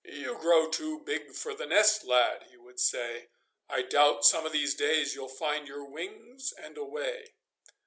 [0.03, 3.29] 'You grow too big for the nest, lad,' he would say.
[3.69, 7.35] 'I doubt some of these days you'll find your wings and away!